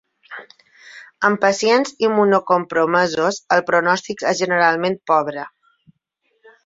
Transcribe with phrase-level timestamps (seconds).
[1.27, 5.45] En pacients immunocompromesos, el pronòstic és generalment pobre.